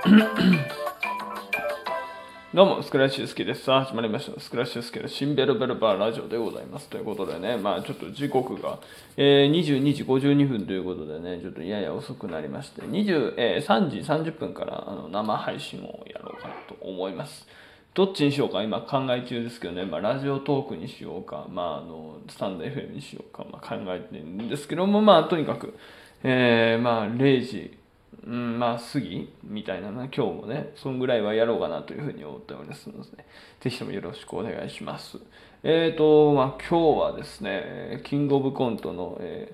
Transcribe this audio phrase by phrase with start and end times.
[2.54, 3.64] どうも、スクラッシュスキです。
[3.64, 4.40] さあ、始まりました。
[4.40, 6.88] スクラッシュスキの新ベルベルバーラジオでございます。
[6.88, 8.78] ということでね、まあちょっと時刻が、
[9.18, 17.46] えー、22時52分ということでね、ちょっとやや遅くなりまして、20えー、3時30分からあの生配信をやろうかなと思います。
[17.92, 25.76] どっちにしようか今考え中ですけどね、まあ、ラジオトークにしようか、まあ、あのスタンド FM にしようか、まあ、考えてるんですけども、まあ、とにかく、
[26.22, 27.79] えー、まあ、0時
[28.26, 33.24] うん、まあ過ぎみたいなな今日もねそんぐらいはやろうかなというふうに思っておりますので
[33.60, 35.18] ぜひともよろしくお願いします。
[35.62, 39.52] えーとまあ今日はですねキングオブコントの、え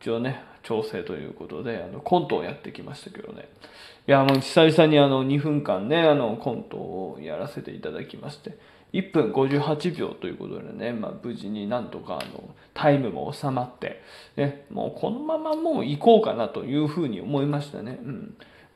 [0.00, 3.48] ー、一応ね調整ということであのコントをやってきましたけどね。
[4.08, 8.56] いやもう久々にあの2分間ねあのコントをやらせていただきまして
[8.96, 14.02] 1分58秒ということでね、まあ、無事になんとかあのタイムも収まって、
[14.36, 17.98] ね、もうこのままもう行こうかなというふうに思いましたね。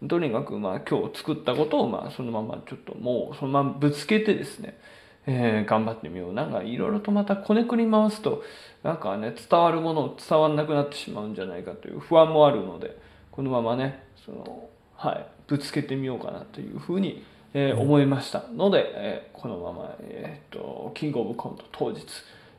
[0.00, 4.78] うん、とにかくまあ今日作ったことをまあそのままちょっともうそのままぶつけてですね、
[5.26, 6.32] えー、頑張ってみよう。
[6.32, 8.42] なんかいろいろとまたこねくり回すと、
[8.82, 12.98] なんかね、伝わるもの伝わんなくなってしまうんじゃないかという不安もあるので、
[13.30, 22.06] このままね、その、はい、ぶつけてみようかなというふうにえー、思いましたので、えー、このまま、えー、っとキングオブコント当日、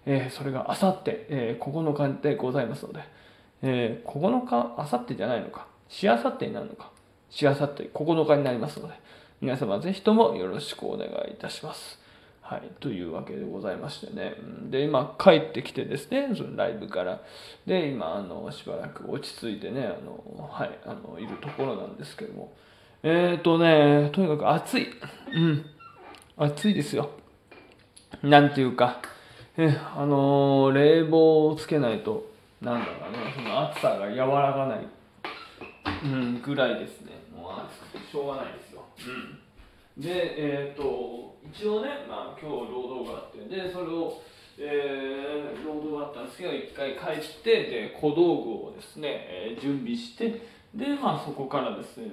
[0.06, 3.02] えそれがあさって、え9日でございますので、
[3.62, 6.90] え9日あさってじゃないのかしあさってになるのか
[7.30, 8.96] しあさって9日になりますので
[9.42, 12.00] 皆様ぜひともよろしくお願いいたします。
[12.52, 14.36] はい、というわけでございましてね。
[14.70, 17.22] で、今帰ってきてですね、そのライブから。
[17.66, 22.52] で、今、あの、しばらく落ち着いてね、あの、はい、あの、いるところなんですけども。
[23.04, 24.88] えっ、ー、とね、とにかく暑い。
[25.34, 25.66] うん。
[26.38, 27.10] 暑いですよ。
[28.22, 29.02] なんていうか、
[29.58, 32.30] えあのー、冷房をつけないと、
[32.62, 34.88] なんだろうね、その暑さが和らがない、
[36.06, 37.14] うん、ぐらいですね。
[37.36, 38.86] もう暑くてしょうがないですよ。
[39.98, 40.02] うん。
[40.04, 44.22] で、えっ、ー、と、一応ね、まあ今日労働があって、で、それを、
[44.60, 52.08] えー、労働があったんですけど、一回帰って、で、小道具をですね、えー、準備して、でまあそこからですね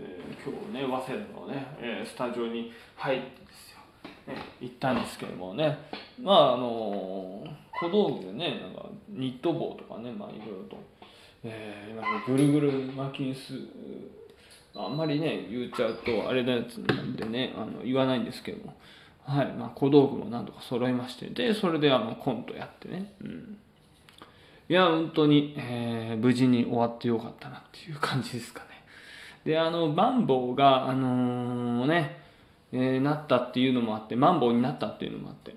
[0.44, 5.78] 今日ね早稲田のね、えスタジオに入ってですよ、ね、行ったんですけどもね。
[6.20, 7.44] まああの
[7.80, 10.76] 小道具でねなんかニット帽とかねまあいろいろと、
[11.44, 13.52] えー、ぐるぐる巻きにす
[14.75, 18.75] あんまりね言っちゃうとあれなやつなんでねあの言わないんですけども。
[19.25, 21.26] はいまあ小道具もなんとか揃いまして。
[21.26, 23.12] でそれであのコントやってね。
[23.20, 23.58] うん。
[24.68, 28.84] いや、本当に、えー、無事に終わってよかったなっていう感じですかね。
[29.44, 32.20] で、あの、マンボウが、あのー、ね、
[32.72, 35.54] えー、なったっていうのもあって、マンボウになったっていうのもあって、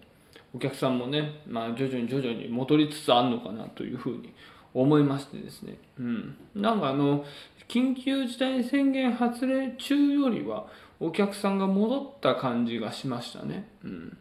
[0.56, 4.34] お客さんもね、まあ、徐々に徐々に戻りつつあるのかなというふうに
[4.74, 5.78] 思いましてですね。
[6.00, 6.38] うん。
[6.56, 7.26] なんかあの、
[7.68, 10.68] 緊急事態宣言発令中よりは、
[11.02, 13.68] お客さんが戻った感じがしましたね。
[13.84, 14.18] うん。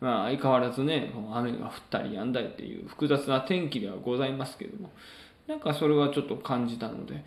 [0.00, 4.90] まあ、相変わらずね、雨が降ったり止んだりっていう複雑な天気ではございますけども、
[5.46, 7.22] なんかそれはちょっと感じたので、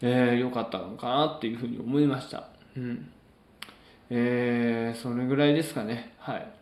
[0.00, 2.48] えー、よかったのかなっていうふうに思いました。
[2.76, 3.10] うん。
[4.08, 6.14] えー、それぐらいですかね。
[6.18, 6.52] はい。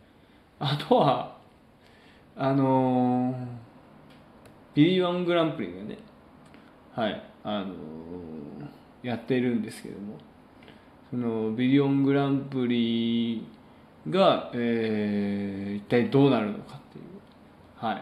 [0.59, 1.37] あとは、
[2.35, 3.35] あのー、
[4.73, 5.99] ビリオングランプリがね、
[6.93, 10.17] はい、あのー、やってるんですけども、
[11.11, 13.47] そのビリオングランプリ
[14.09, 17.05] が、えー、一体どうなるのかっていう。
[17.75, 17.93] は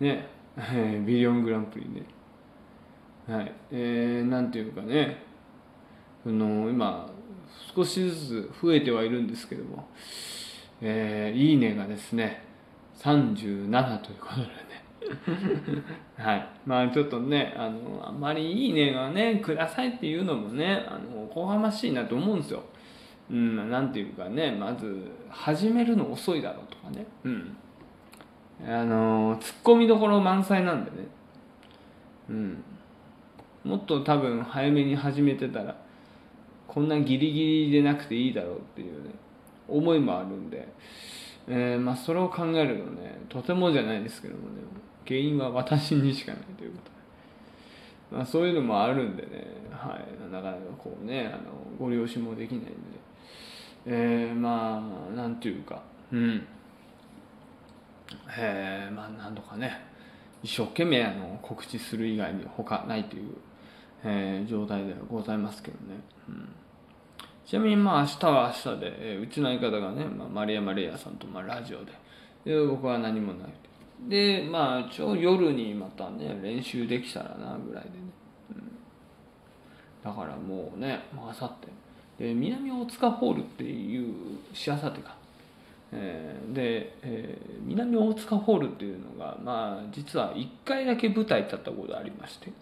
[0.00, 0.04] い。
[0.04, 2.02] ね、えー、ビリオングランプリね。
[3.28, 3.52] はい。
[3.70, 5.32] えー、なんていうかね。
[6.22, 7.10] その今
[7.74, 9.88] 少しずつ増えてはいるんですけども、
[10.80, 12.44] えー、いいねがですね
[12.98, 14.52] 37ということでね。
[16.16, 16.48] はい。
[16.64, 22.62] まあちょっとねあのあんまりいいねがねくださいっていうのもねあのおこがましいなと思うんですよ。
[23.32, 27.56] うん、なんていうかねまず始めるの遅いだろうとかね、うん、
[28.66, 30.96] あのツッコミどころ満載なんでね、
[32.28, 32.64] うん、
[33.64, 35.76] もっと多分早めに始めてたら
[36.68, 39.10] こんなギリギリでなくていいだろうっていうね
[39.66, 40.68] 思いもあるんで、
[41.48, 44.62] えー、まあ、それを考えるのねとてもじゃないですけどもね。
[45.06, 46.90] 原因は私にしかないということ。
[48.10, 52.70] で、まあ、そういうのもあるんでね、はい、なかなかこうねあのご了承もできないんで
[53.86, 55.82] えー、まあなんていうか。
[56.12, 56.46] うん。
[58.36, 59.92] えー、まあなんとかね。
[60.42, 63.34] 一生懸命あの告知する以外に他ないという、
[64.04, 66.48] えー、状態ではございますけどね、うん、
[67.46, 71.92] ちなみにまあ明日は明日で、えー、うちの相方がね、まあ、丸山礼也さんとまあラジオで。
[72.44, 73.52] で僕は何もない
[74.08, 77.96] でまあ一応夜にまたね練習できたらなぐらいでね、
[78.50, 78.72] うん、
[80.04, 81.68] だからもうねあさって
[82.22, 84.14] え、南大塚ホールっていう
[84.52, 85.16] しあさってか、
[85.92, 92.52] えー、で、えー、南大塚ホールっていうのがまあ実は1回だけ舞台立ったことありまして。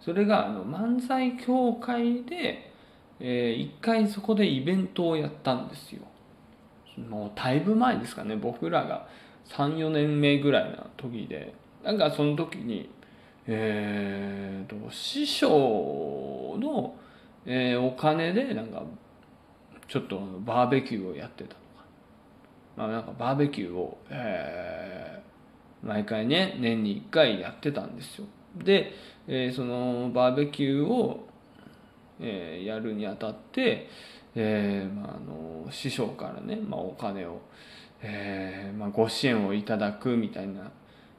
[0.00, 2.70] それがあの漫才協会で、
[3.18, 6.02] えー、1回そこでイベントをやったんですよ。
[7.08, 8.36] もうだいぶ前ですかね。
[8.36, 9.08] 僕らが
[9.48, 11.54] 34年目ぐらいな時で。
[11.82, 12.90] なんかその時に
[13.48, 15.48] えーと、師匠
[16.58, 16.94] の、
[17.46, 18.82] えー、お金でなんか
[19.88, 21.60] ちょっとバーベキューをやってたとか。
[22.76, 28.26] まあなんかバーベキューを、えー、毎回ね年に1回やってたんですよ。
[28.56, 28.92] で、
[29.28, 31.28] えー、そのバーベキューを、
[32.20, 33.88] えー、やるにあたって、
[34.34, 37.40] えーまあ、あの師匠からね、まあ、お金を、
[38.02, 40.70] えーまあ、ご支援をいただくみたいな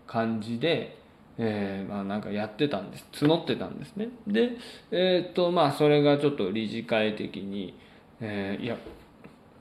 [0.06, 0.98] 感じで、
[1.38, 3.06] えー、まあなんかやってたんです。
[3.14, 4.10] 募ってたんですね。
[4.26, 4.52] で
[4.92, 7.78] えー、っとまあそれがちょっと理事会的に、
[8.20, 8.78] えー、いや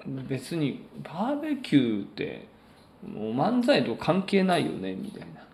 [0.07, 2.47] 別にバーベキューって
[3.07, 5.47] もう漫才と関係ないよねみたいな。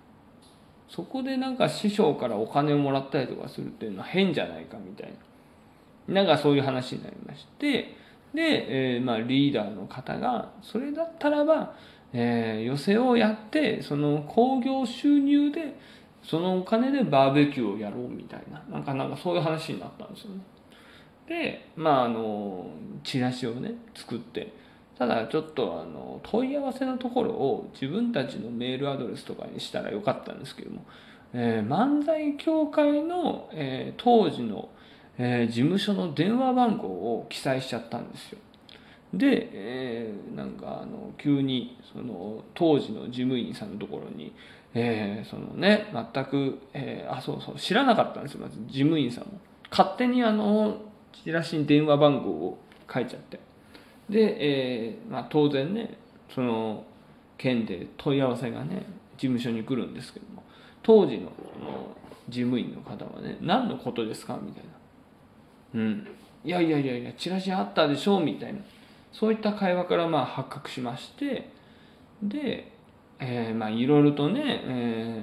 [0.88, 5.12] そこでなんか師匠からお金をもらったりとかするっていうのは変じゃないかみたい
[6.08, 6.14] な。
[6.14, 7.94] なんかそういう話になりまして
[8.34, 11.74] で、えー、まあリーダーの方がそれだったらば、
[12.12, 15.76] えー、寄席をやってその興行収入で
[16.22, 18.62] そのお金でバーベキューをやろうみたいな。
[18.70, 20.40] なんかなんかそういう話になったんですよね。
[21.26, 22.66] でまああの
[23.02, 24.62] チラシをね作って。
[24.98, 30.84] ただちょっとあの問い合わせのところを自分たちのメールアドレスとかにしたらよかったんですけども、
[31.32, 34.68] えー、漫才協会の、えー、当時の、
[35.18, 38.38] えー、事務所の電話番号を記載しちゃったんですよ。
[39.14, 44.32] で、えー、なんかあの急にその当時の事務員さんのところに
[44.74, 49.38] えー、そのね全く、えー、あそうそう知らなかったんですよまず事務員さんも。
[49.70, 50.76] 勝手にあの
[51.12, 52.58] チラシに電話番号を
[52.92, 53.40] 書いちゃって。
[54.08, 55.98] で、えーまあ、当然ね
[56.34, 56.84] その
[57.38, 58.86] 件で問い合わせがね
[59.16, 60.42] 事務所に来るんですけども。
[60.82, 61.96] 当時のその
[62.28, 65.80] 事務員の方はね何のことですかみたいな。
[65.80, 66.08] うん。
[66.44, 68.60] いやいやいやいやチラシあったでしょみたいな。
[69.12, 71.50] そういった会話からまあ発覚しまして。
[72.22, 72.72] で
[73.24, 75.22] えー、まあいろいろとね、え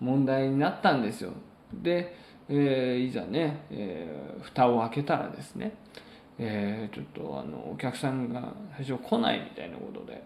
[0.00, 1.32] ー、問題になったんですよ。
[1.74, 2.16] で、
[2.48, 5.74] えー、いざね、えー、蓋を開けたらですね、
[6.38, 10.24] えー、ちょっとあのお客さんが最初来ないみたいなことで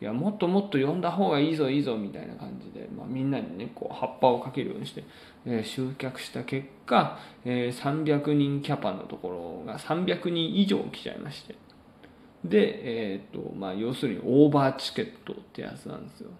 [0.00, 5.04] いやもっともっと呼んだ方がいいぞいいぞみたいな感じで、まあ、みんなにねこう葉っぱをかけるようにして、
[5.46, 11.54] えー、集客した結果、えー、300人キャパのところが300人以上来ちゃいまして。
[12.44, 16.30] で、えーとまあ、要するにオーバーチケットってやつなんですよ。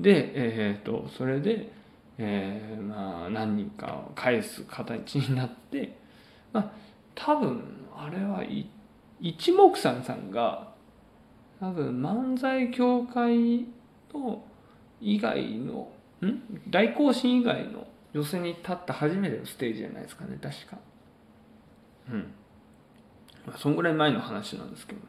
[0.00, 1.70] で、えーと、それで、
[2.18, 5.98] えー、まあ、何人かを返す形になって
[6.52, 6.70] まあ
[7.14, 7.62] 多分
[7.94, 8.42] あれは
[9.20, 10.68] 一目散さんが
[11.60, 13.66] 多分漫才協会
[14.14, 14.42] の
[15.00, 15.90] 以外の
[16.22, 16.40] ん？
[16.70, 20.78] 大行進以外の寄せに立った初めてのステージじゃないですかね確か。
[22.10, 22.32] うん。
[23.58, 25.06] そんぐらい前の話なんですけどね。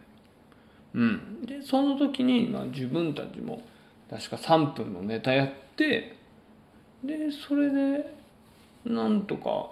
[0.98, 3.62] うん、でその時に、まあ、自分たちも
[4.10, 6.18] 確か3分のネタやって
[7.04, 8.16] でそれで
[8.84, 9.70] なんとか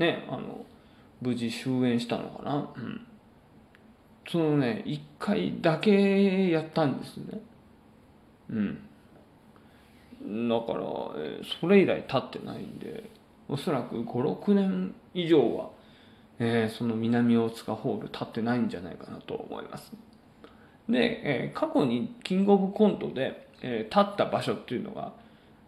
[0.00, 0.64] ねあの
[1.20, 3.06] 無事終演したのかな、うん、
[4.30, 7.40] そのね1回だけやったんですね。
[8.50, 8.88] うん。
[10.48, 10.84] だから、
[11.60, 13.10] それ以来経ってないんで
[13.48, 15.70] おそらく56年以上は、
[16.38, 19.92] えー、その南大塚ホール立ってないんじゃないかなと思います、
[20.88, 25.12] で、えー、過去にキングオブコントで、えー、立った場所っていうのが、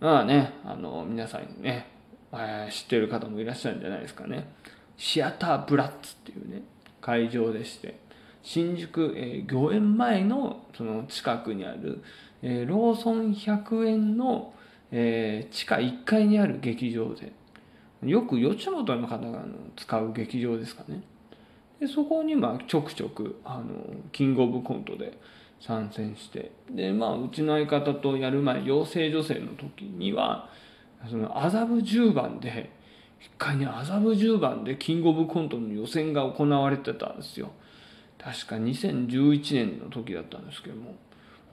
[0.00, 1.86] まあね、あの、皆さんね、
[2.32, 4.48] えー、知ってる方もいらっしゃるんじゃないですかね。
[4.96, 6.62] シアターブラッツっていうね、
[7.00, 7.98] 会場でして、
[8.42, 12.02] 新宿、えー、御苑前のその近くにある、
[12.42, 14.52] えー、ローソン100円の、
[14.90, 17.32] えー、地下1階にある劇場で、
[18.02, 19.44] よく吉本の方が
[19.76, 21.02] 使う劇場ですかね。
[21.80, 23.64] でそこにまあちょくちょくあの
[24.12, 25.18] キングオブコントで
[25.60, 30.48] 参戦してでまあうちの相方とやる前養成女性の時には
[31.08, 32.70] その麻布十番で
[33.20, 37.50] 一回ね麻布十番でキングオブコントの予選が行われてたんですよ。
[38.18, 40.94] 確か2011年の時だったんですけども。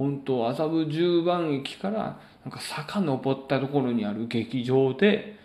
[0.01, 5.37] 本当麻布十番駅からなんか坂登ったところにある劇場で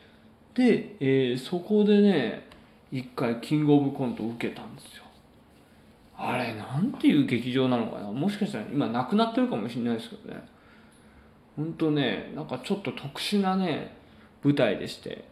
[0.55, 2.46] で、えー、そこでね
[2.93, 5.05] 一回キングオブコントを受けたんですよ。
[6.17, 8.11] あれなんていう劇場なのかな。
[8.11, 10.43] もしかしたら今なくなってるかもしれないですけどね。
[11.57, 13.95] ほんとねなんかちょっと特殊なね
[14.43, 15.25] 舞台でして。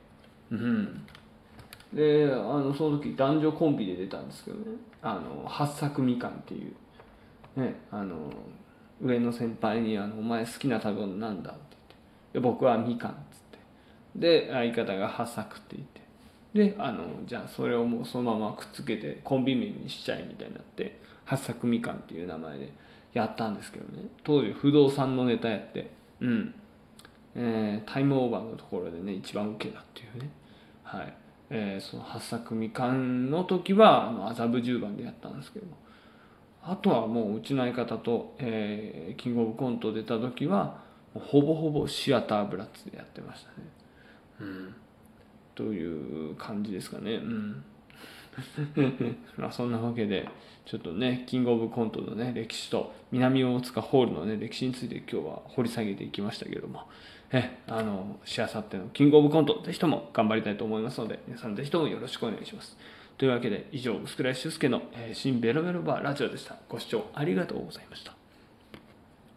[0.51, 1.07] うん。
[1.93, 4.65] であのその時男女コンビで出たんですけどね。
[5.01, 7.61] あの八作みかんっていう。
[7.61, 8.17] ねあの
[9.01, 11.95] 上の先輩にあの「お前好きな食べ物なんだ?」って言って。
[12.35, 13.59] で僕はみかんっつって。
[14.17, 16.04] で相方が八作って言って。
[16.55, 22.73] であのじゃあそれをもうそのままくっつけてコンビ名にしちゃえみたいになって八作みかんっていう名前で
[23.13, 24.05] やったんですけどね。
[24.23, 25.91] 当時不動産のネタやって。
[26.21, 26.55] うん。
[27.37, 30.31] えータイムオーバーのところでね一番受けたっていうね。
[30.85, 31.15] はい。
[31.51, 35.67] えーその八作みかんの時は麻布十番でやったんですけど。
[36.63, 40.81] あとはもううちの相方と、えーキングオブコント出た時は
[41.15, 43.55] ほぼほぼシアターブラッツでやってましたね。
[44.41, 44.75] うん。
[45.55, 47.15] という感じですかね。
[47.15, 47.65] うん。
[49.37, 50.29] まあそんなわけで
[50.65, 56.83] ちょっとねキングオブコントのね歴史と南大塚ホールのね歴史について今日は掘り下げていきましたけども。
[57.33, 62.77] えあのしあさってのキングオブコントぜひとも頑張りたいと思いますので皆さんぜひともよろしくお願いします。
[63.19, 66.57] というわけで以上薄倉修介の、えー新ベロベロバーラジオでした。
[66.69, 68.24] ご視聴ありがとうございました。